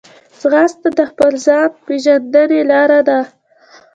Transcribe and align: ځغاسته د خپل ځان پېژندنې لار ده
ځغاسته 0.39 0.89
د 0.97 0.99
خپل 1.09 1.31
ځان 1.45 1.67
پېژندنې 1.85 2.61
لار 2.71 2.91
ده 3.07 3.19